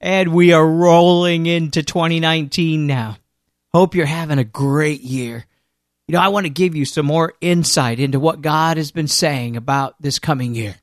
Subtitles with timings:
[0.00, 3.16] and we are rolling into 2019 now.
[3.72, 5.44] Hope you're having a great year.
[6.08, 9.08] You know, I want to give you some more insight into what God has been
[9.08, 10.76] saying about this coming year.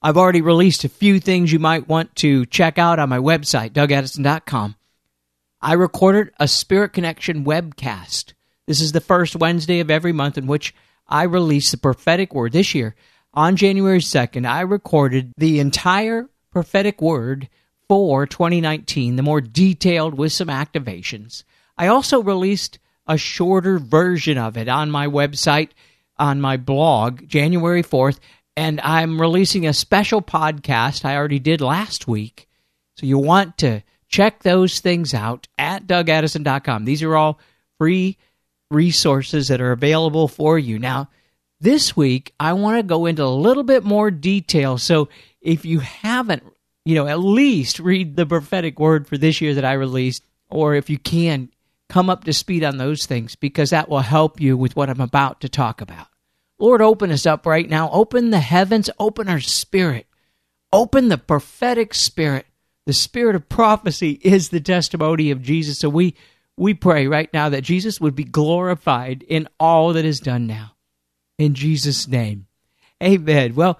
[0.00, 3.70] I've already released a few things you might want to check out on my website,
[3.70, 4.76] dougaddison.com.
[5.60, 8.32] I recorded a Spirit Connection webcast.
[8.66, 10.74] This is the first Wednesday of every month in which
[11.08, 12.52] I release the prophetic word.
[12.52, 12.94] This year,
[13.34, 17.48] on January 2nd, I recorded the entire prophetic word
[17.88, 21.44] for 2019, the more detailed with some activations.
[21.76, 25.70] I also released a shorter version of it on my website,
[26.18, 28.18] on my blog, January 4th,
[28.56, 32.48] and I'm releasing a special podcast I already did last week.
[32.96, 36.84] So you want to check those things out at dougaddison.com.
[36.84, 37.38] These are all
[37.78, 38.18] free
[38.70, 40.78] resources that are available for you.
[40.78, 41.08] Now,
[41.60, 44.78] this week, I want to go into a little bit more detail.
[44.78, 45.08] So
[45.40, 46.42] if you haven't,
[46.88, 50.74] you know, at least read the prophetic word for this year that I released, or
[50.74, 51.50] if you can,
[51.88, 55.00] come up to speed on those things because that will help you with what I'm
[55.00, 56.06] about to talk about.
[56.58, 57.90] Lord, open us up right now.
[57.90, 60.06] Open the heavens, open our spirit,
[60.72, 62.46] open the prophetic spirit
[62.88, 65.78] the spirit of prophecy is the testimony of Jesus.
[65.78, 66.14] So we
[66.56, 70.72] we pray right now that Jesus would be glorified in all that is done now.
[71.36, 72.46] In Jesus' name.
[73.02, 73.54] Amen.
[73.54, 73.78] Well,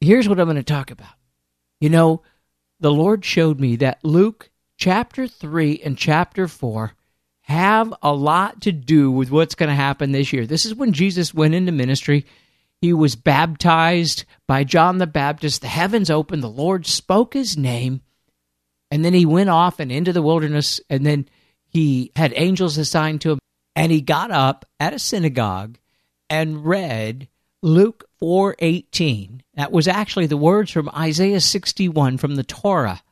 [0.00, 1.15] here's what I'm going to talk about.
[1.80, 2.22] You know,
[2.80, 6.92] the Lord showed me that Luke chapter 3 and chapter 4
[7.42, 10.46] have a lot to do with what's going to happen this year.
[10.46, 12.26] This is when Jesus went into ministry.
[12.80, 15.60] He was baptized by John the Baptist.
[15.60, 16.42] The heavens opened.
[16.42, 18.00] The Lord spoke his name.
[18.90, 21.28] And then he went off and into the wilderness, and then
[21.66, 23.38] he had angels assigned to him.
[23.74, 25.78] And he got up at a synagogue
[26.30, 27.28] and read
[27.66, 29.42] Luke 4:18.
[29.54, 33.02] That was actually the words from Isaiah 61 from the Torah.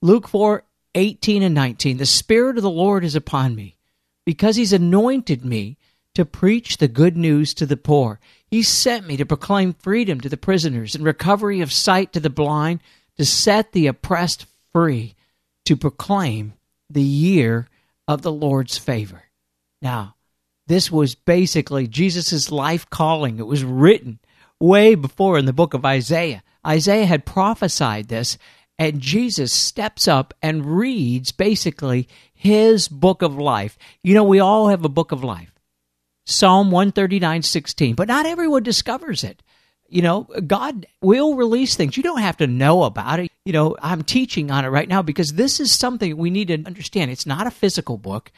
[0.00, 1.96] Luke 4:18 and 19.
[1.96, 3.76] The spirit of the Lord is upon me
[4.24, 5.78] because he's anointed me
[6.14, 8.20] to preach the good news to the poor.
[8.46, 12.30] He sent me to proclaim freedom to the prisoners and recovery of sight to the
[12.30, 12.78] blind,
[13.16, 15.16] to set the oppressed free
[15.64, 16.52] to proclaim
[16.88, 17.66] the year
[18.06, 19.24] of the Lord's favor.
[19.82, 20.14] Now,
[20.68, 23.38] this was basically Jesus' life calling.
[23.38, 24.20] It was written
[24.60, 26.42] way before in the book of Isaiah.
[26.66, 28.38] Isaiah had prophesied this,
[28.78, 33.76] and Jesus steps up and reads basically his book of life.
[34.02, 35.52] You know, we all have a book of life.
[36.26, 39.42] Psalm 139 16, but not everyone discovers it
[39.88, 41.96] you know, God will release things.
[41.96, 43.32] You don't have to know about it.
[43.44, 46.62] You know, I'm teaching on it right now because this is something we need to
[46.64, 47.10] understand.
[47.10, 48.30] It's not a physical book,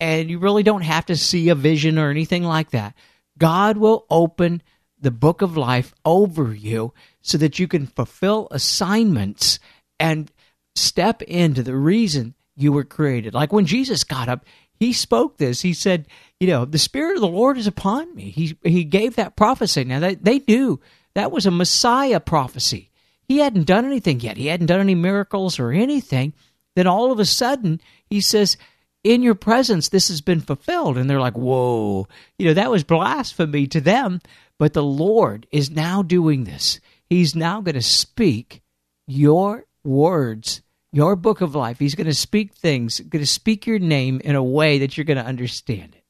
[0.00, 2.94] and you really don't have to see a vision or anything like that.
[3.38, 4.62] God will open
[4.98, 9.58] the book of life over you so that you can fulfill assignments
[9.98, 10.30] and
[10.74, 13.34] step into the reason you were created.
[13.34, 14.44] Like when Jesus got up,
[14.74, 15.60] he spoke this.
[15.60, 16.06] He said,
[16.38, 18.30] you know, the Spirit of the Lord is upon me.
[18.30, 19.84] He he gave that prophecy.
[19.84, 20.80] Now they, they knew
[21.14, 22.90] that was a Messiah prophecy.
[23.22, 24.36] He hadn't done anything yet.
[24.36, 26.32] He hadn't done any miracles or anything.
[26.76, 28.56] Then all of a sudden he says,
[29.02, 30.98] In your presence this has been fulfilled.
[30.98, 32.08] And they're like, Whoa.
[32.38, 34.20] You know, that was blasphemy to them.
[34.58, 36.80] But the Lord is now doing this.
[37.08, 38.60] He's now going to speak
[39.06, 40.60] your words
[40.92, 41.78] your book of life.
[41.78, 45.04] He's going to speak things, going to speak your name in a way that you're
[45.04, 46.04] going to understand it.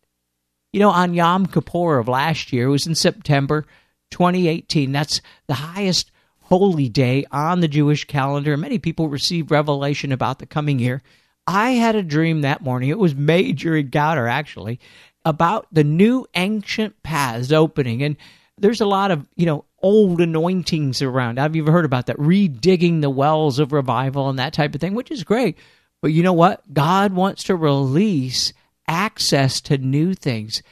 [0.73, 3.67] You know, on Yom Kippur of last year, it was in September
[4.11, 4.93] 2018.
[4.93, 6.11] That's the highest
[6.43, 8.57] holy day on the Jewish calendar.
[8.57, 11.03] Many people received revelation about the coming year.
[11.51, 12.91] I had a dream that morning.
[12.91, 14.79] It was Major encounter, actually,
[15.25, 18.05] about the new ancient paths opening.
[18.05, 18.17] And
[18.57, 21.41] there's a lot of, you know, old anointings around.
[21.41, 22.19] Have you ever heard about that?
[22.19, 25.59] Redigging the wells of revival and that type of thing, which is great.
[26.01, 26.73] But you know what?
[26.73, 28.53] God wants to release
[28.87, 30.63] access to new things,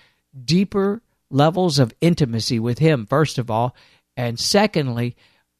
[0.44, 3.74] deeper levels of intimacy with Him, first of all.
[4.16, 5.16] And secondly,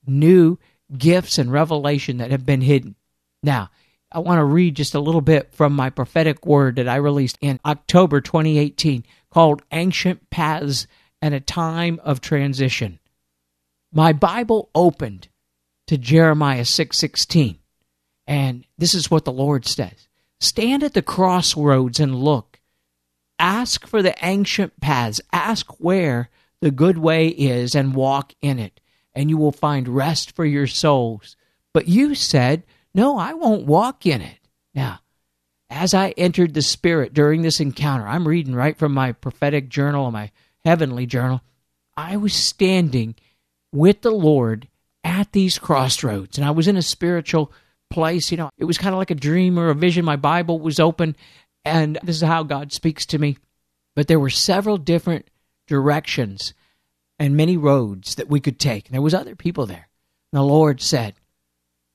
[0.06, 0.61] new
[0.97, 2.94] gifts and revelation that have been hidden.
[3.43, 3.71] Now,
[4.11, 7.39] I want to read just a little bit from my prophetic word that I released
[7.41, 10.87] in October 2018 called Ancient Paths
[11.21, 12.99] and a Time of Transition
[13.93, 15.29] my Bible opened
[15.87, 17.59] to Jeremiah 6:16.
[18.27, 20.09] And this is what the Lord says
[20.41, 22.61] Stand at the crossroads and look.
[23.39, 25.21] Ask for the ancient paths.
[25.33, 26.29] Ask where
[26.61, 28.81] the good way is and walk in it,
[29.15, 31.37] and you will find rest for your souls.
[31.73, 32.65] But you said,
[32.99, 34.41] No, I won't walk in it.
[34.75, 34.99] Now,
[35.71, 40.11] as I entered the Spirit during this encounter, I'm reading right from my prophetic journal,
[40.11, 40.33] my
[40.65, 41.41] heavenly journal.
[41.97, 43.15] I was standing
[43.71, 44.67] with the Lord
[45.05, 47.53] at these crossroads, and I was in a spiritual
[47.89, 48.33] place.
[48.33, 50.05] You know, it was kind of like a dream or a vision.
[50.05, 51.15] My Bible was open,
[51.65, 53.39] and this is how God speaks to me.
[53.95, 55.31] But there were several different
[55.69, 56.53] directions
[57.17, 58.87] and many roads that we could take.
[58.87, 59.89] And there was other people there.
[60.33, 61.15] And the Lord said,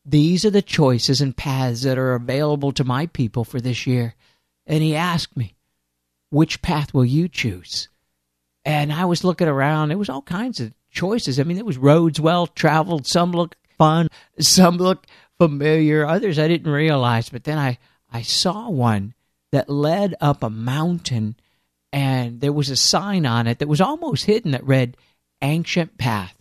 [0.06, 4.16] These are the choices and paths that are available to my people for this year.
[4.66, 5.56] And he asked me,
[6.30, 7.90] Which path will you choose?
[8.66, 9.90] And I was looking around.
[9.90, 11.40] There was all kinds of choices.
[11.40, 13.08] I mean, there was roads well traveled.
[13.08, 14.10] Some looked fun.
[14.40, 15.08] Some looked
[15.38, 16.06] familiar.
[16.06, 17.30] Others I didn't realize.
[17.30, 17.78] But then I,
[18.12, 19.14] I saw one
[19.52, 21.36] that led up a mountain
[21.92, 24.98] and there was a sign on it that was almost hidden that read
[25.42, 26.36] ancient path.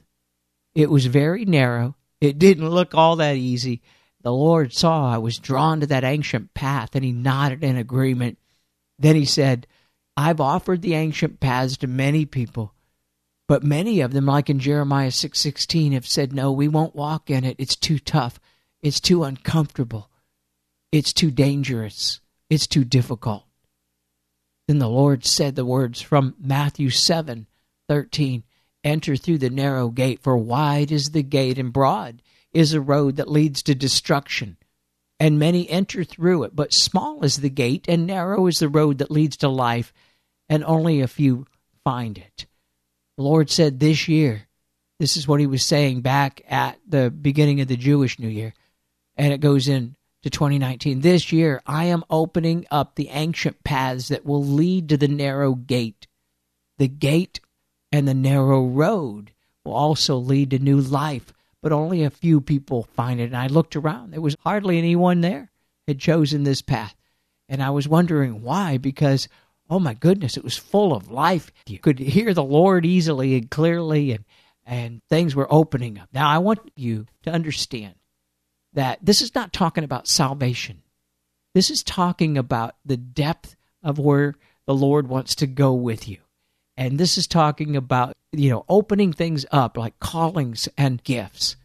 [0.74, 1.94] It was very narrow.
[2.22, 3.82] It didn't look all that easy.
[4.22, 8.38] The Lord saw I was drawn to that ancient path and he nodded in agreement.
[8.96, 9.66] Then he said,
[10.16, 12.74] I've offered the ancient paths to many people,
[13.48, 17.42] but many of them, like in Jeremiah 6:16, have said, "No, we won't walk in
[17.42, 17.56] it.
[17.58, 18.38] It's too tough.
[18.82, 20.08] It's too uncomfortable.
[20.92, 22.20] It's too dangerous.
[22.48, 23.46] It's too difficult."
[24.68, 27.48] Then the Lord said the words from Matthew 7
[27.88, 28.44] 13
[28.84, 33.16] Enter through the narrow gate, for wide is the gate, and broad is a road
[33.16, 34.56] that leads to destruction.
[35.20, 38.98] And many enter through it, but small is the gate, and narrow is the road
[38.98, 39.92] that leads to life,
[40.48, 41.46] and only a few
[41.84, 42.46] find it.
[43.16, 44.48] The Lord said this year,
[44.98, 48.52] this is what he was saying back at the beginning of the Jewish New Year,
[49.16, 51.00] and it goes in to 2019.
[51.00, 55.54] This year, I am opening up the ancient paths that will lead to the narrow
[55.54, 56.06] gate.
[56.78, 57.40] The gate
[57.92, 59.32] and the narrow road
[59.64, 63.24] will also lead to new life, but only a few people find it.
[63.24, 65.50] And I looked around, there was hardly anyone there
[65.86, 66.96] had chosen this path.
[67.48, 69.28] And I was wondering why, because
[69.72, 71.50] oh my goodness, it was full of life.
[71.66, 74.24] You could hear the Lord easily and clearly, and,
[74.66, 76.08] and things were opening up.
[76.12, 77.94] Now, I want you to understand
[78.74, 80.82] that this is not talking about salvation.
[81.54, 84.34] This is talking about the depth of where
[84.66, 86.18] the Lord wants to go with you.
[86.76, 91.56] And this is talking about, you know, opening things up like callings and gifts.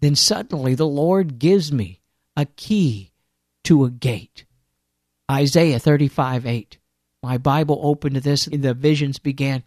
[0.00, 2.00] Then suddenly the Lord gives me
[2.36, 3.12] a key
[3.64, 4.44] to a gate.
[5.30, 6.78] Isaiah 35 8.
[7.22, 9.64] My Bible opened to this, and the visions began.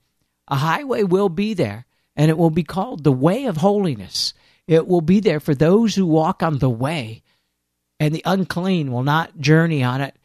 [0.48, 1.86] A highway will be there,
[2.16, 4.34] and it will be called the way of holiness
[4.72, 7.24] it will be there for those who walk on the way,
[8.00, 10.16] and the unclean will not journey on it.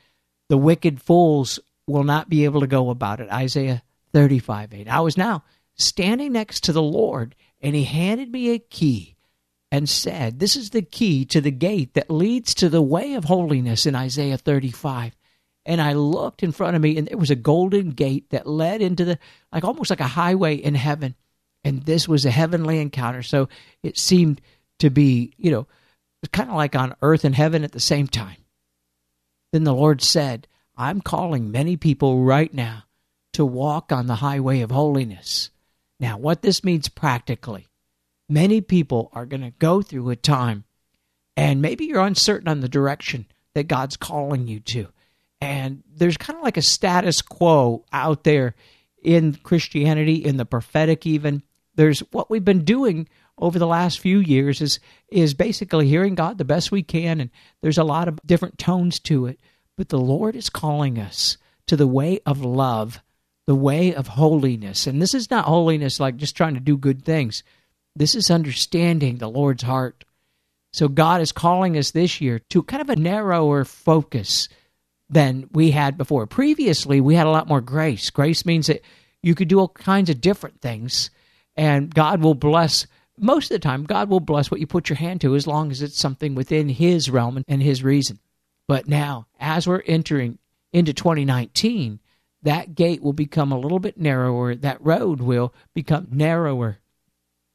[0.49, 1.59] The wicked fools
[1.89, 3.29] will not be able to go about it.
[3.29, 3.83] Isaiah
[4.17, 4.89] 35 8.
[4.89, 9.17] I was now standing next to the Lord, and he handed me a key
[9.71, 13.25] and said, This is the key to the gate that leads to the way of
[13.25, 15.15] holiness in Isaiah 35.
[15.67, 18.81] And I looked in front of me, and there was a golden gate that led
[18.81, 19.19] into the,
[19.53, 21.15] like almost like a highway in heaven
[21.67, 23.25] and this was a heavenly encounter.
[23.25, 23.49] So
[23.83, 24.41] it seemed
[24.79, 25.67] to be, you know,
[26.33, 28.37] kind of like on earth and heaven at the same time.
[29.53, 32.85] Then the Lord said, I'm calling many people right now
[33.37, 35.51] to walk on the highway of holiness.
[36.01, 37.67] Now, what this means practically,
[38.31, 40.65] many people are going to go through a time,
[41.37, 44.89] and maybe you're uncertain on the direction that God's calling you to.
[45.43, 48.55] And there's kind of like a status quo out there
[49.03, 51.43] in Christianity, in the prophetic, even,
[51.75, 56.39] there's what we've been doing over the last few years is is basically hearing God
[56.39, 57.29] the best we can and
[57.61, 59.39] there's a lot of different tones to it
[59.77, 63.03] but the Lord is calling us to the way of love
[63.47, 64.87] the way of holiness.
[64.87, 67.43] And this is not holiness like just trying to do good things.
[67.95, 70.05] This is understanding the Lord's heart.
[70.73, 74.49] So God is calling us this year to kind of a narrower focus
[75.09, 76.27] than we had before.
[76.27, 78.11] Previously we had a lot more grace.
[78.11, 78.83] Grace means that
[79.23, 81.11] you could do all kinds of different things
[81.57, 82.87] and God will bless
[83.19, 85.71] most of the time God will bless what you put your hand to as long
[85.71, 88.19] as it's something within his realm and his reason.
[88.69, 90.39] But now, as we're entering
[90.73, 92.01] into 2019,
[92.47, 96.79] that gate will become a little bit narrower, that road will become narrower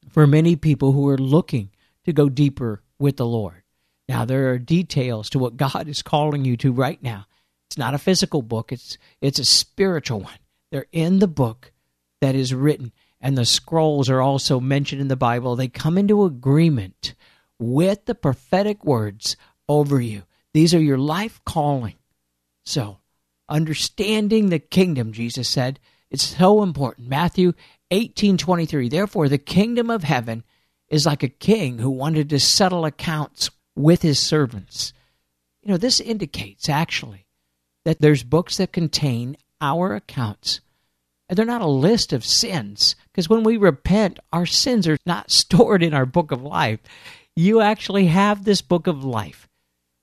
[0.09, 1.69] for many people who are looking
[2.03, 3.63] to go deeper with the Lord.
[4.09, 7.25] Now there are details to what God is calling you to right now.
[7.67, 10.39] It's not a physical book, it's it's a spiritual one.
[10.71, 11.71] They're in the book
[12.19, 16.25] that is written and the scrolls are also mentioned in the Bible, they come into
[16.25, 17.13] agreement
[17.59, 19.37] with the prophetic words
[19.69, 20.23] over you.
[20.53, 21.95] These are your life calling.
[22.65, 22.97] So,
[23.51, 25.79] understanding the kingdom, Jesus said,
[26.09, 27.07] it's so important.
[27.07, 27.53] Matthew
[27.91, 28.89] 18:23.
[28.89, 30.43] Therefore, the kingdom of heaven
[30.89, 34.93] is like a king who wanted to settle accounts with his servants.
[35.61, 37.27] You know, this indicates actually
[37.85, 40.59] that there's books that contain our accounts.
[41.29, 45.31] And they're not a list of sins, because when we repent, our sins are not
[45.41, 46.81] stored in our book of life.
[47.37, 49.47] You actually have this book of life.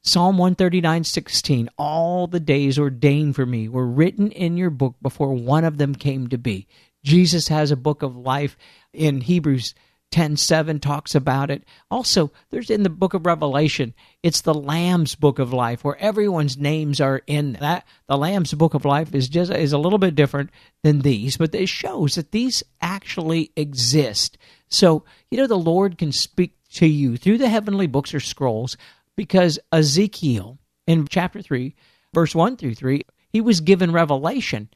[0.08, 1.68] Psalm 139, 16.
[1.76, 5.94] All the days ordained for me were written in your book before one of them
[5.94, 6.66] came to be.
[7.04, 8.56] Jesus has a book of life
[8.94, 9.74] in Hebrews
[10.10, 11.62] 10 7 talks about it.
[11.90, 16.56] Also, there's in the book of Revelation, it's the Lamb's book of life where everyone's
[16.56, 17.86] names are in that.
[18.06, 20.48] The Lamb's book of life is just is a little bit different
[20.82, 24.38] than these, but it shows that these actually exist.
[24.70, 28.78] So, you know, the Lord can speak to you through the heavenly books or scrolls
[29.18, 31.74] because Ezekiel in chapter 3,
[32.14, 34.68] verse 1 through 3, he was given revelation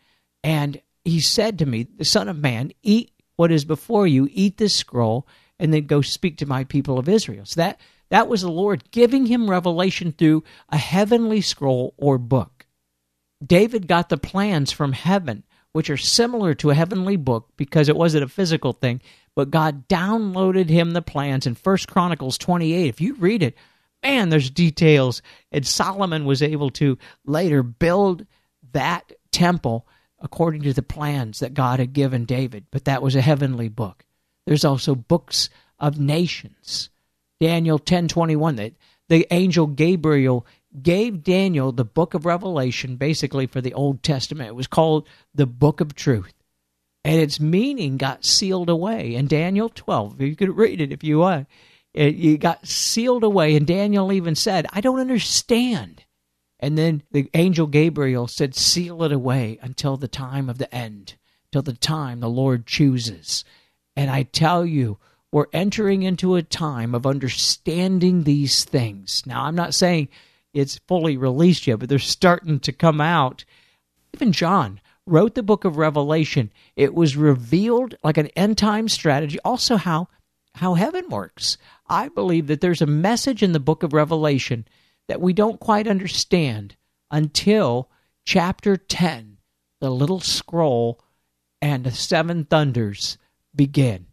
[0.42, 4.56] and he said to me, The Son of Man, eat what is before you, eat
[4.56, 5.28] this scroll,
[5.61, 7.44] and then go speak to my people of Israel.
[7.46, 7.78] So that,
[8.11, 12.66] that was the Lord giving him revelation through a heavenly scroll or book.
[13.46, 17.96] David got the plans from heaven, which are similar to a heavenly book because it
[17.96, 19.02] wasn't a physical thing,
[19.37, 22.88] but God downloaded him the plans in First Chronicles 28.
[22.88, 23.56] If you read it,
[24.02, 25.23] man, there's details.
[25.50, 28.26] And Solomon was able to later build
[28.73, 29.87] that temple
[30.21, 34.04] according to the plans that God had given David, but that was a heavenly book.
[34.47, 36.90] There's also books of nations.
[37.40, 38.75] Daniel 10:21 that
[39.09, 40.47] the angel Gabriel
[40.80, 44.49] gave Daniel the book of Revelation basically for the Old Testament.
[44.49, 46.32] It was called the book of truth.
[47.04, 50.21] And its meaning got sealed away in Daniel 12.
[50.21, 51.49] You could read it if you want.
[51.94, 56.04] It, got sealed away and Daniel even said, "I don't understand."
[56.62, 61.16] And then the angel Gabriel said, Seal it away until the time of the end,
[61.50, 63.44] till the time the Lord chooses.
[63.96, 64.99] And I tell you,
[65.32, 69.25] we're entering into a time of understanding these things.
[69.26, 70.08] Now, I'm not saying
[70.54, 73.44] it's fully released yet, but they're starting to come out.
[74.14, 76.52] Even John wrote the book of Revelation.
[76.76, 80.08] It was revealed like an end time strategy, also how
[80.56, 81.56] how heaven works.
[81.92, 84.66] I believe that there's a message in the book of Revelation
[85.08, 86.75] that we don't quite understand
[87.11, 87.90] until
[88.25, 89.37] chapter 10,
[89.78, 91.04] the little scroll
[91.61, 93.18] and the seven thunders
[93.54, 94.06] begin.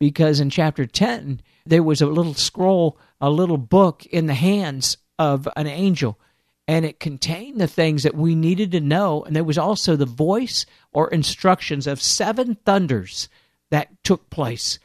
[0.00, 4.96] Because in chapter 10, there was a little scroll, a little book in the hands
[5.16, 6.18] of an angel,
[6.66, 9.22] and it contained the things that we needed to know.
[9.22, 13.28] And there was also the voice or instructions of seven thunders
[13.70, 14.80] that took place.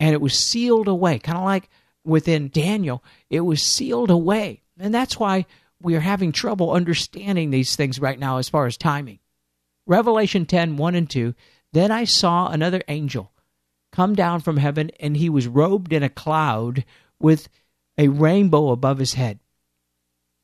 [0.00, 1.68] And it was sealed away, kind of like
[2.04, 4.62] within Daniel, it was sealed away.
[4.78, 5.46] And that's why
[5.80, 9.18] we are having trouble understanding these things right now as far as timing.
[9.86, 11.34] Revelation 10 1 and 2
[11.72, 13.30] Then I saw another angel
[13.92, 16.84] come down from heaven, and he was robed in a cloud
[17.18, 17.48] with
[17.98, 19.40] a rainbow above his head.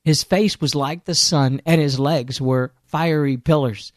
[0.03, 3.91] His face was like the sun, and his legs were fiery pillars.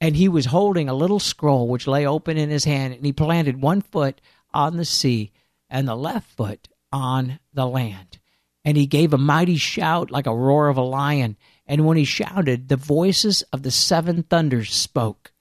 [0.00, 3.12] And he was holding a little scroll which lay open in his hand, and he
[3.12, 4.20] planted one foot
[4.54, 5.32] on the sea
[5.68, 8.18] and the left foot on the land
[8.64, 11.36] and he gave a mighty shout like a roar of a lion.
[11.66, 15.32] And when he shouted, the voices of the seven thunders spoke.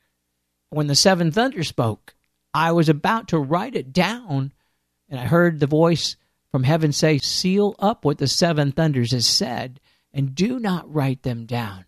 [0.70, 2.15] When the seven thunders spoke,
[2.53, 4.51] I was about to write it down,
[5.10, 6.17] and I heard the voice
[6.51, 9.79] from heaven say, Seal up what the seven thunders has said,
[10.13, 11.86] and do not write them down.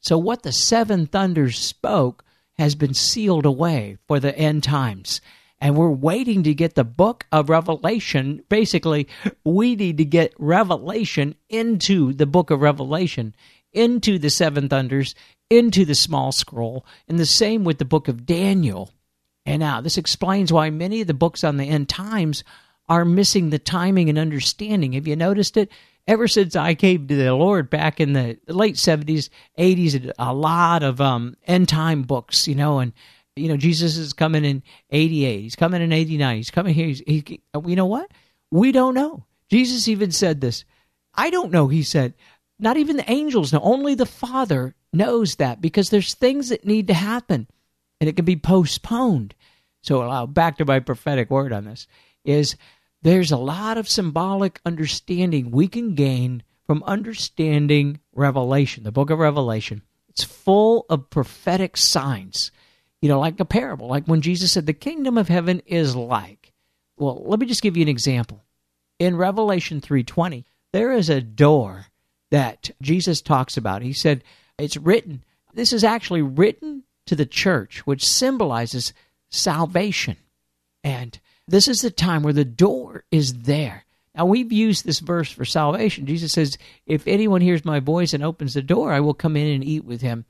[0.00, 2.24] So, what the seven thunders spoke
[2.54, 5.20] has been sealed away for the end times
[5.60, 8.42] and we're waiting to get the book of Revelation.
[8.48, 9.08] Basically,
[9.44, 13.34] we need to get Revelation into the book of Revelation,
[13.72, 15.14] into the seven thunders,
[15.50, 18.92] into the small scroll, and the same with the book of Daniel.
[19.44, 22.42] And now, this explains why many of the books on the end times
[22.88, 24.92] are missing the timing and understanding.
[24.92, 25.70] Have you noticed it?
[26.08, 30.82] Ever since I came to the Lord back in the late 70s, 80s, a lot
[30.82, 32.92] of um, end time books, you know, and
[33.40, 35.40] you know, Jesus is coming in 88.
[35.40, 36.36] He's coming in 89.
[36.36, 36.86] He's coming here.
[36.86, 38.10] He's, he, you know what?
[38.50, 39.24] We don't know.
[39.50, 40.64] Jesus even said this.
[41.14, 42.14] I don't know, he said.
[42.58, 43.60] Not even the angels know.
[43.60, 47.48] Only the Father knows that because there's things that need to happen
[48.00, 49.34] and it can be postponed.
[49.82, 51.86] So, back to my prophetic word on this
[52.24, 52.56] is
[53.02, 59.18] there's a lot of symbolic understanding we can gain from understanding Revelation, the book of
[59.18, 59.82] Revelation.
[60.08, 62.50] It's full of prophetic signs
[63.00, 66.52] you know, like a parable, like when Jesus said, The kingdom of heaven is like.
[66.96, 68.44] Well, let me just give you an example.
[68.98, 71.86] In Revelation 3:20, there is a door
[72.30, 73.82] that Jesus talks about.
[73.82, 74.22] He said,
[74.58, 75.24] It's written.
[75.54, 78.92] This is actually written to the church, which symbolizes
[79.30, 80.16] salvation.
[80.84, 83.84] And this is the time where the door is there.
[84.14, 86.06] Now, we've used this verse for salvation.
[86.06, 89.46] Jesus says, If anyone hears my voice and opens the door, I will come in
[89.48, 90.24] and eat with him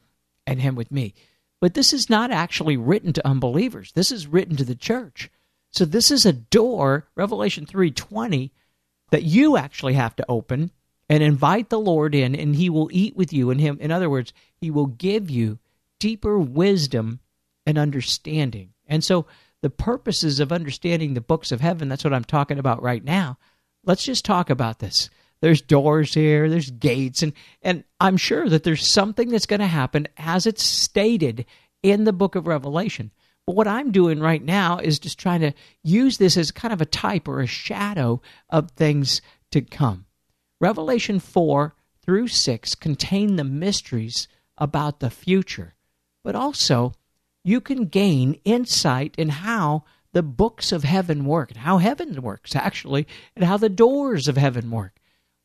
[0.47, 1.15] and him with me.
[1.61, 3.93] But this is not actually written to unbelievers.
[3.93, 5.31] This is written to the church.
[5.71, 8.51] So this is a door, Revelation 3:20,
[9.11, 10.71] that you actually have to open
[11.09, 13.79] and invite the Lord in and he will eat with you and him.
[13.81, 15.59] In other words, he will give you
[15.99, 17.21] deeper wisdom
[17.67, 18.73] and understanding.
[18.87, 19.27] And so
[19.61, 23.39] the purposes of understanding the books of heaven, that's what I'm talking about right now.
[23.85, 25.11] Let's just talk about this.
[25.41, 27.33] There's doors here, there's gates, and,
[27.63, 31.47] and I'm sure that there's something that's going to happen as it's stated
[31.83, 33.11] in the book of Revelation.
[33.47, 36.81] But what I'm doing right now is just trying to use this as kind of
[36.81, 38.21] a type or a shadow
[38.51, 40.07] of things to come.
[40.61, 44.29] Revelation 4 through 6 contain the mysteries
[44.59, 45.75] about the future,
[46.23, 46.93] but also
[47.43, 52.57] you can gain insight in how the books of heaven work, and how heaven works,
[52.57, 53.07] actually,
[53.37, 55.00] and how the doors of heaven work.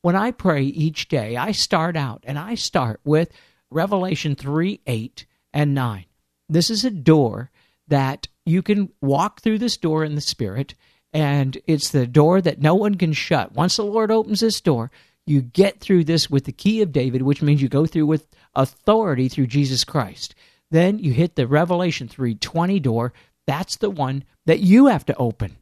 [0.06, 3.32] When I pray each day, I start out and I start with
[3.72, 6.04] Revelation 3 8 and 9.
[6.48, 7.50] This is a door
[7.88, 10.76] that you can walk through this door in the Spirit,
[11.12, 13.54] and it's the door that no one can shut.
[13.54, 14.92] Once the Lord opens this door,
[15.26, 18.28] you get through this with the key of David, which means you go through with
[18.54, 20.36] authority through Jesus Christ.
[20.70, 23.12] Then you hit the Revelation 3:20 door.
[23.44, 25.56] That's the one that you have to open.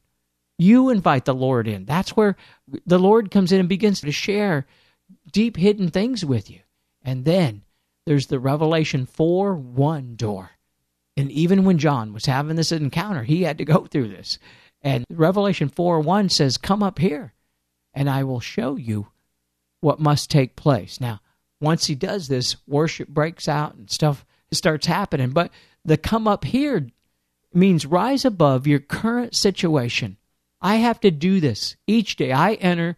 [0.64, 1.85] You invite the Lord in.
[1.85, 2.37] That's where
[2.87, 4.66] the Lord comes in and begins to share
[5.30, 6.61] deep hidden things with you.
[7.02, 7.64] And then
[8.06, 10.52] there's the Revelation 4 1 door.
[11.18, 14.38] And even when John was having this encounter, he had to go through this.
[14.80, 17.35] And Revelation 4 1 says, Come up here,
[17.92, 19.09] and I will show you
[19.83, 20.99] what must take place.
[20.99, 21.21] Now,
[21.61, 25.30] once he does this, worship breaks out and stuff starts happening.
[25.30, 25.50] But
[25.84, 26.89] the come up here
[27.52, 30.17] means rise above your current situation.
[30.65, 32.33] I have to do this each day.
[32.33, 32.97] I enter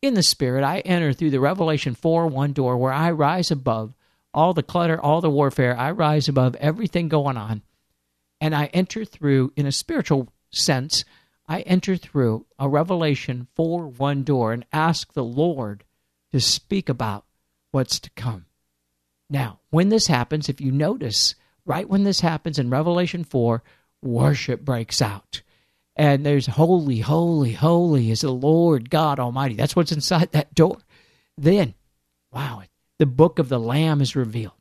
[0.00, 3.92] in the Spirit, I enter through the Revelation 4 1 door where I rise above
[4.32, 5.76] all the clutter, all the warfare.
[5.76, 7.62] I rise above everything going on.
[8.40, 11.04] And I enter through, in a spiritual sense,
[11.48, 15.82] I enter through a Revelation 4 1 door and ask the Lord
[16.30, 17.24] to speak about
[17.72, 18.46] what's to come.
[19.28, 21.34] Now, when this happens, if you notice,
[21.66, 23.60] right when this happens in Revelation 4,
[24.02, 25.42] worship breaks out.
[25.94, 29.54] And there's holy, holy, holy is the Lord God Almighty.
[29.54, 30.78] That's what's inside that door.
[31.36, 31.74] Then,
[32.32, 32.62] wow,
[32.98, 34.54] the book of the Lamb is revealed.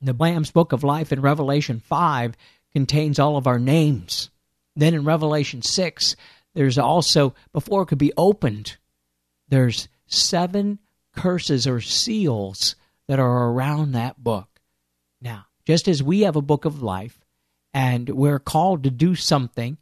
[0.00, 2.36] The Lamb's book of life in Revelation 5
[2.72, 4.30] contains all of our names.
[4.74, 6.16] Then in Revelation 6,
[6.54, 8.76] there's also, before it could be opened,
[9.48, 10.80] there's seven
[11.14, 12.74] curses or seals
[13.06, 14.60] that are around that book.
[15.20, 17.20] Now, just as we have a book of life
[17.72, 19.78] and we're called to do something,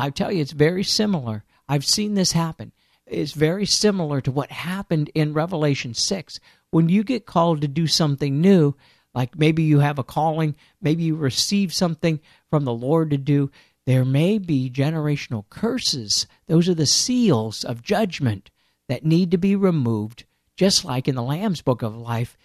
[0.00, 1.44] I tell you, it's very similar.
[1.68, 2.72] I've seen this happen.
[3.06, 7.86] It's very similar to what happened in Revelation 6 when you get called to do
[7.86, 8.74] something new,
[9.14, 13.50] like maybe you have a calling, maybe you receive something from the Lord to do,
[13.86, 16.26] there may be generational curses.
[16.46, 18.50] Those are the seals of judgment
[18.88, 20.24] that need to be removed,
[20.56, 22.36] just like in the Lamb's Book of Life.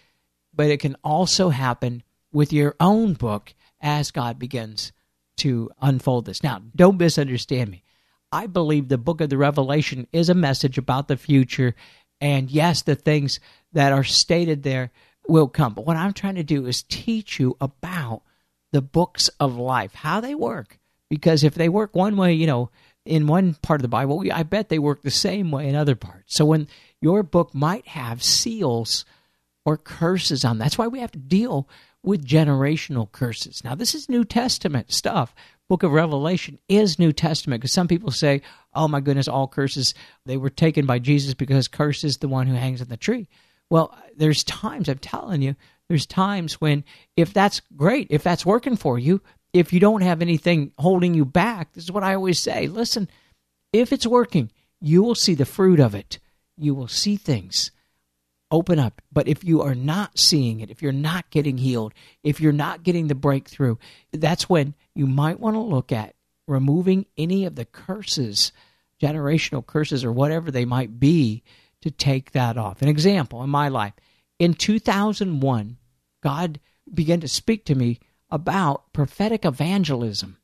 [0.52, 4.92] But it can also happen with your own book as God begins
[5.38, 6.42] to unfold this.
[6.42, 7.82] Now, don't misunderstand me.
[8.32, 11.74] I believe the book of the Revelation is a message about the future.
[12.20, 13.40] And yes, the things
[13.72, 14.90] that are stated there
[15.28, 15.74] will come.
[15.74, 18.22] But what I'm trying to do is teach you about
[18.72, 20.78] the books of life, how they work.
[21.08, 22.70] Because if they work one way, you know,
[23.04, 25.94] in one part of the Bible, I bet they work the same way in other
[25.94, 26.34] parts.
[26.36, 26.66] So when
[27.00, 29.04] your book might have seals
[29.64, 31.68] or curses on, that's why we have to deal
[32.06, 33.62] with generational curses.
[33.64, 35.34] Now, this is New Testament stuff.
[35.68, 38.42] Book of Revelation is New Testament because some people say,
[38.72, 39.92] oh my goodness, all curses,
[40.24, 43.26] they were taken by Jesus because curse is the one who hangs on the tree.
[43.68, 45.56] Well, there's times, I'm telling you,
[45.88, 46.84] there's times when
[47.16, 49.20] if that's great, if that's working for you,
[49.52, 53.08] if you don't have anything holding you back, this is what I always say listen,
[53.72, 56.20] if it's working, you will see the fruit of it.
[56.56, 57.72] You will see things
[58.50, 59.02] open up.
[59.12, 62.82] But if you are not seeing it, if you're not getting healed, if you're not
[62.82, 63.76] getting the breakthrough,
[64.12, 66.14] that's when you might want to look at
[66.46, 68.52] removing any of the curses,
[69.02, 71.42] generational curses, or whatever they might be
[71.82, 72.82] to take that off.
[72.82, 73.94] An example in my life
[74.38, 75.76] in 2001,
[76.22, 76.60] God
[76.92, 77.98] began to speak to me
[78.30, 80.38] about prophetic evangelism.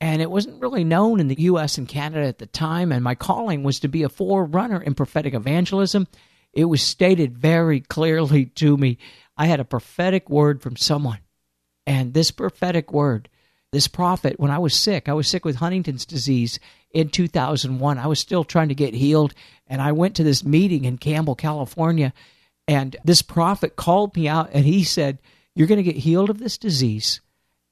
[0.00, 2.92] And it wasn't really known in the US and Canada at the time.
[2.92, 6.06] And my calling was to be a forerunner in prophetic evangelism.
[6.54, 8.98] It was stated very clearly to me.
[9.36, 11.18] I had a prophetic word from someone.
[11.86, 13.28] And this prophetic word,
[13.72, 16.58] this prophet, when I was sick, I was sick with Huntington's disease
[16.92, 17.98] in 2001.
[17.98, 19.34] I was still trying to get healed.
[19.66, 22.12] And I went to this meeting in Campbell, California.
[22.66, 25.18] And this prophet called me out and he said,
[25.54, 27.20] You're going to get healed of this disease.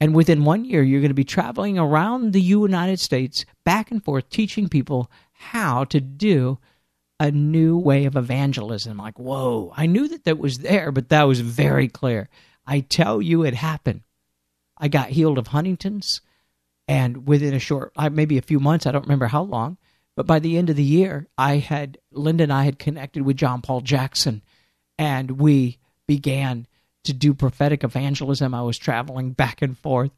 [0.01, 4.03] And within one year, you're going to be traveling around the United States back and
[4.05, 6.59] forth teaching people how to do
[7.23, 8.97] a new way of evangelism.
[8.97, 12.29] Like, whoa, I knew that that was there, but that was very clear.
[12.67, 14.03] I tell you, it happened.
[14.77, 16.21] I got healed of Huntington's,
[16.89, 19.77] and within a short, maybe a few months, I don't remember how long,
[20.17, 23.37] but by the end of the year, I had, Linda and I had connected with
[23.37, 24.43] John Paul Jackson,
[24.99, 26.67] and we began
[27.05, 28.53] to do prophetic evangelism.
[28.53, 30.11] I was traveling back and forth,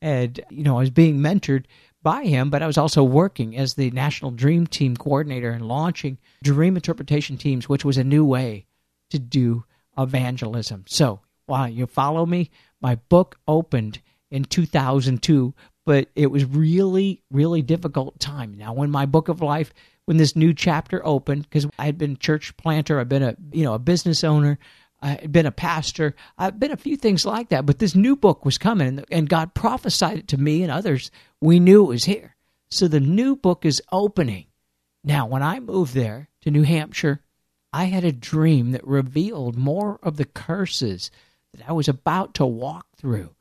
[0.00, 1.64] and, you know, I was being mentored
[2.04, 6.18] by him, but I was also working as the National Dream Team coordinator and launching
[6.44, 8.66] dream interpretation teams, which was a new way
[9.10, 9.64] to do
[9.98, 10.84] evangelism.
[10.86, 17.62] So, while you follow me, my book opened in 2002, but it was really, really
[17.62, 18.54] difficult time.
[18.54, 19.72] Now, when my book of life,
[20.04, 23.64] when this new chapter opened, because I had been church planter, I've been a you
[23.64, 24.58] know a business owner,
[25.04, 26.14] I've been a pastor.
[26.38, 27.66] I've been a few things like that.
[27.66, 31.10] But this new book was coming, and God prophesied it to me and others.
[31.42, 32.36] We knew it was here.
[32.70, 34.46] So the new book is opening.
[35.04, 37.20] Now, when I moved there to New Hampshire,
[37.70, 41.10] I had a dream that revealed more of the curses
[41.52, 43.34] that I was about to walk through.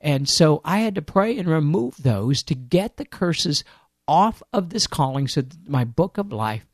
[0.00, 3.62] And so I had to pray and remove those to get the curses
[4.08, 6.66] off of this calling so that my book of life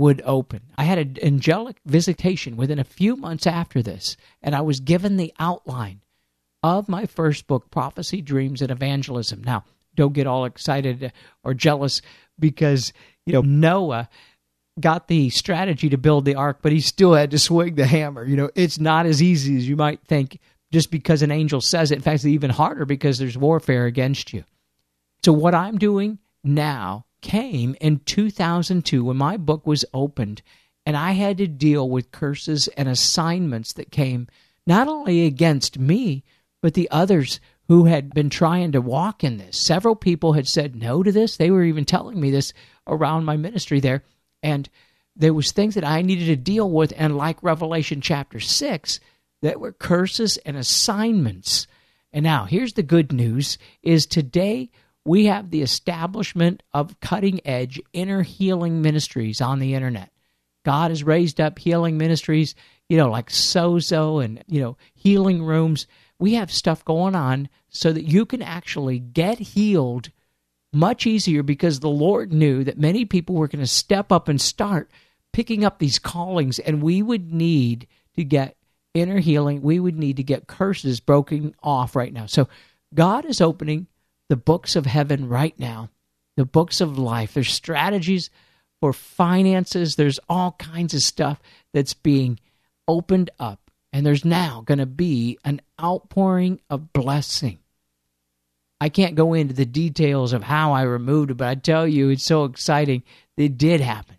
[0.00, 0.62] would open.
[0.78, 5.18] I had an angelic visitation within a few months after this, and I was given
[5.18, 6.00] the outline
[6.62, 9.44] of my first book, Prophecy, Dreams, and Evangelism.
[9.44, 11.12] Now, don't get all excited
[11.44, 12.00] or jealous
[12.38, 12.94] because,
[13.26, 14.08] you know, Noah
[14.80, 18.24] got the strategy to build the ark, but he still had to swing the hammer.
[18.24, 20.40] You know, it's not as easy as you might think
[20.72, 21.96] just because an angel says it.
[21.96, 24.44] In fact, it's even harder because there's warfare against you.
[25.22, 30.42] So, what I'm doing now came in 2002 when my book was opened
[30.86, 34.28] and I had to deal with curses and assignments that came
[34.66, 36.24] not only against me,
[36.62, 39.60] but the others who had been trying to walk in this.
[39.60, 41.36] Several people had said no to this.
[41.36, 42.52] They were even telling me this
[42.86, 44.02] around my ministry there.
[44.42, 44.68] And
[45.14, 49.00] there was things that I needed to deal with and like Revelation chapter 6
[49.42, 51.66] that were curses and assignments.
[52.12, 54.70] And now here's the good news is today
[55.04, 60.10] we have the establishment of cutting edge inner healing ministries on the internet.
[60.64, 62.54] God has raised up healing ministries,
[62.88, 65.86] you know, like Sozo and, you know, healing rooms.
[66.18, 70.10] We have stuff going on so that you can actually get healed
[70.72, 74.40] much easier because the Lord knew that many people were going to step up and
[74.40, 74.90] start
[75.32, 77.86] picking up these callings, and we would need
[78.16, 78.56] to get
[78.94, 79.62] inner healing.
[79.62, 82.26] We would need to get curses broken off right now.
[82.26, 82.48] So
[82.92, 83.86] God is opening
[84.30, 85.90] the books of heaven right now,
[86.36, 87.34] the books of life.
[87.34, 88.30] There's strategies
[88.80, 91.42] for finances, there's all kinds of stuff
[91.74, 92.38] that's being
[92.88, 93.70] opened up.
[93.92, 97.58] And there's now going to be an outpouring of blessing.
[98.80, 102.08] I can't go into the details of how I removed it, but I tell you,
[102.08, 103.02] it's so exciting.
[103.36, 104.16] It did happen.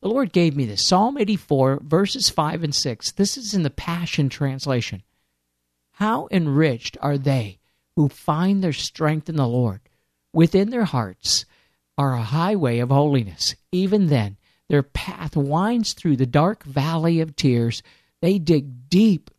[0.00, 3.12] The Lord gave me this Psalm 84, verses 5 and 6.
[3.12, 5.02] This is in the Passion Translation.
[5.92, 7.58] How enriched are they
[7.96, 9.80] who find their strength in the Lord.
[10.32, 11.44] Within their hearts
[11.96, 13.54] are a highway of holiness.
[13.70, 14.36] Even then,
[14.68, 17.82] their path winds through the dark valley of tears.
[18.20, 19.30] They dig deep,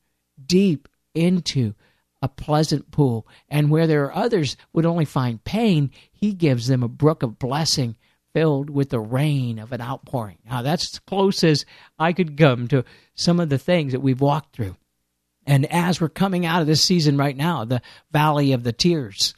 [0.45, 1.73] deep into
[2.21, 3.27] a pleasant pool.
[3.49, 7.39] And where there are others would only find pain, he gives them a brook of
[7.39, 7.97] blessing
[8.33, 10.37] filled with the rain of an outpouring.
[10.45, 11.65] Now, that's as close as
[11.97, 14.75] I could come to some of the things that we've walked through.
[15.45, 17.81] And as we're coming out of this season right now, the
[18.11, 19.33] valley of the tears,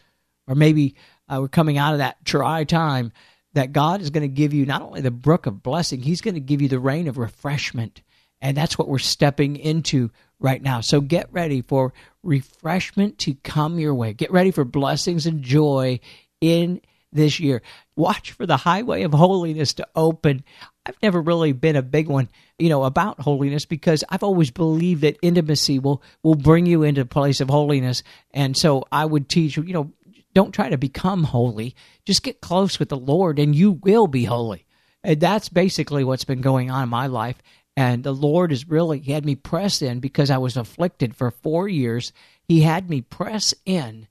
[0.47, 0.95] or maybe
[1.27, 3.11] uh, we're coming out of that dry time,
[3.53, 6.35] that God is going to give you not only the brook of blessing, He's going
[6.35, 8.01] to give you the rain of refreshment.
[8.39, 10.81] And that's what we're stepping into right now.
[10.81, 11.93] So get ready for
[12.23, 14.13] refreshment to come your way.
[14.13, 15.99] Get ready for blessings and joy
[16.39, 17.61] in this year.
[17.95, 20.43] Watch for the highway of holiness to open.
[20.87, 25.01] I've never really been a big one, you know, about holiness because I've always believed
[25.01, 28.03] that intimacy will will bring you into a place of holiness.
[28.31, 29.91] And so I would teach, you know,
[30.33, 31.75] don't try to become holy.
[32.05, 34.65] Just get close with the Lord and you will be holy.
[35.03, 37.37] And that's basically what's been going on in my life.
[37.75, 41.67] And the Lord has really had me press in because I was afflicted for 4
[41.67, 42.13] years.
[42.43, 44.07] He had me press in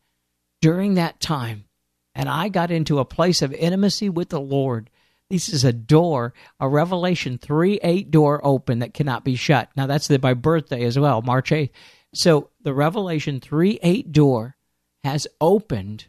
[0.60, 1.64] during that time
[2.14, 4.90] and I got into a place of intimacy with the Lord
[5.28, 9.70] This is a door, a Revelation 3 8 door open that cannot be shut.
[9.76, 11.70] Now, that's my birthday as well, March 8th.
[12.14, 14.56] So, the Revelation 3 8 door
[15.02, 16.06] has opened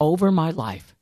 [0.00, 0.94] over my life.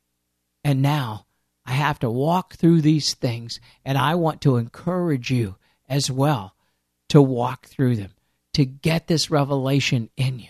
[0.63, 1.25] And now
[1.65, 3.59] I have to walk through these things.
[3.85, 6.55] And I want to encourage you as well
[7.09, 8.11] to walk through them,
[8.53, 10.49] to get this revelation in you.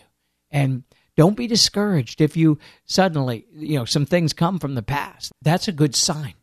[0.52, 0.84] And
[1.18, 5.32] don't be discouraged if you suddenly, you know, some things come from the past.
[5.42, 6.34] That's a good sign.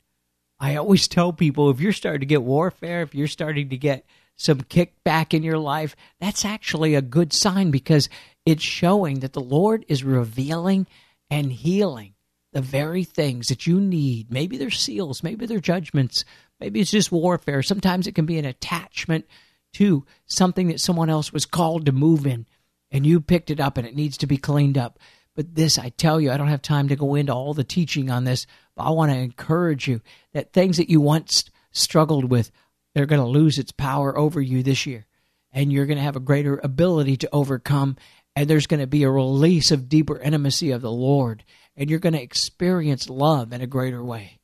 [0.60, 4.04] I always tell people if you're starting to get warfare, if you're starting to get
[4.36, 8.08] some kickback in your life, that's actually a good sign because
[8.44, 10.86] it's showing that the Lord is revealing
[11.30, 12.14] and healing
[12.52, 14.30] the very things that you need.
[14.30, 16.24] Maybe they're seals, maybe they're judgments,
[16.58, 17.62] maybe it's just warfare.
[17.62, 19.26] Sometimes it can be an attachment
[19.74, 22.46] to something that someone else was called to move in
[22.90, 24.98] and you picked it up and it needs to be cleaned up.
[25.36, 28.10] But this, I tell you, I don't have time to go into all the teaching
[28.10, 30.00] on this, but I want to encourage you
[30.32, 32.50] that things that you once struggled with,
[32.94, 35.06] they're going to lose its power over you this year.
[35.52, 37.96] And you're going to have a greater ability to overcome.
[38.36, 41.44] And there's going to be a release of deeper intimacy of the Lord.
[41.76, 44.38] And you're going to experience love in a greater way.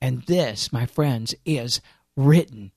[0.00, 1.80] And this, my friends, is
[2.16, 2.72] written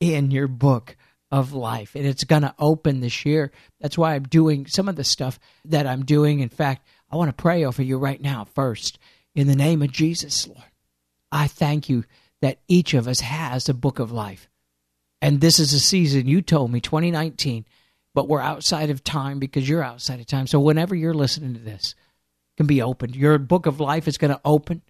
[0.00, 0.96] in your book
[1.30, 1.94] of life.
[1.94, 3.52] And it's going to open this year.
[3.80, 6.40] That's why I'm doing some of the stuff that I'm doing.
[6.40, 8.98] In fact, I want to pray over you right now first.
[9.34, 10.60] In the name of Jesus, Lord,
[11.30, 12.04] I thank you
[12.40, 14.48] that each of us has a book of life.
[15.22, 17.66] And this is a season, you told me, 2019,
[18.14, 20.46] but we're outside of time because you're outside of time.
[20.46, 21.94] So whenever you're listening to this,
[22.56, 23.16] can be opened.
[23.16, 24.82] Your book of life is going to open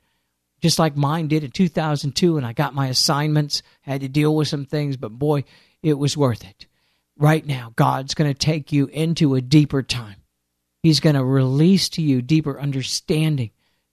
[0.60, 4.48] just like mine did in 2002 and I got my assignments, had to deal with
[4.48, 5.44] some things, but boy,
[5.82, 6.66] it was worth it.
[7.16, 10.16] Right now, God's going to take you into a deeper time.
[10.82, 13.50] He's going to release to you deeper understanding,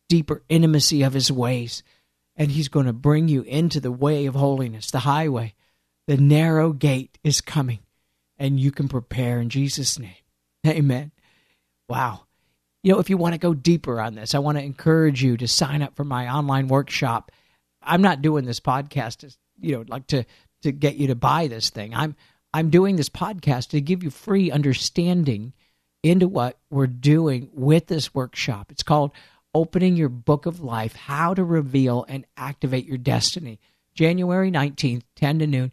[0.08, 1.84] deeper intimacy of His ways,
[2.36, 5.54] and He's going to bring you into the way of holiness, the highway.
[6.08, 7.80] The narrow gate is coming,
[8.38, 10.16] and you can prepare in Jesus' name.
[10.66, 11.12] Amen.
[11.90, 12.22] Wow.
[12.82, 15.36] You know, if you want to go deeper on this, I want to encourage you
[15.36, 17.32] to sign up for my online workshop.
[17.82, 20.24] I'm not doing this podcast you know, like to
[20.62, 21.94] to get you to buy this thing.
[21.94, 22.16] I'm
[22.54, 25.54] I'm doing this podcast to give you free understanding
[26.04, 28.72] into what we're doing with this workshop.
[28.72, 29.12] It's called
[29.54, 33.60] Opening Your Book of Life: How to Reveal and Activate Your Destiny.
[33.94, 35.72] January 19th, 10 to noon.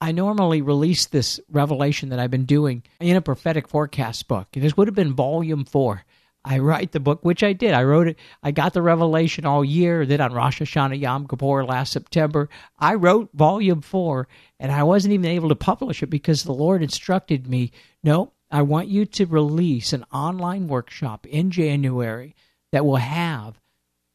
[0.00, 4.48] I normally release this revelation that I've been doing in a prophetic forecast book.
[4.52, 6.02] This would have been volume 4.
[6.44, 7.74] I write the book, which I did.
[7.74, 8.18] I wrote it.
[8.42, 10.06] I got the revelation all year.
[10.06, 12.48] Then on Rosh Hashanah Yom Kippur last September,
[12.78, 14.26] I wrote volume four,
[14.58, 17.72] and I wasn't even able to publish it because the Lord instructed me.
[18.02, 22.34] No, I want you to release an online workshop in January
[22.72, 23.60] that will have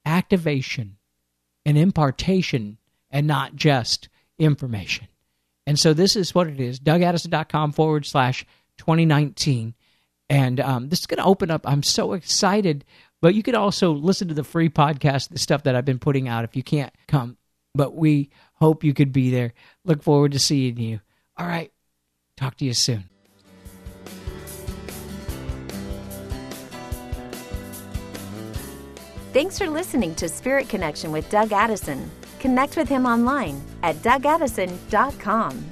[0.05, 0.97] activation
[1.65, 2.77] and impartation
[3.11, 4.09] and not just
[4.39, 5.07] information.
[5.67, 8.45] And so this is what it is DougAddison.com forward slash
[8.77, 9.73] 2019
[10.29, 11.67] and um, this is going to open up.
[11.67, 12.85] I'm so excited.
[13.21, 16.27] But you could also listen to the free podcast, the stuff that I've been putting
[16.27, 17.37] out if you can't come.
[17.73, 19.53] But we hope you could be there.
[19.83, 20.99] Look forward to seeing you.
[21.37, 21.71] All right.
[22.37, 23.09] Talk to you soon.
[29.33, 32.09] Thanks for listening to Spirit Connection with Doug Addison.
[32.39, 35.65] Connect with him online at dougaddison.com.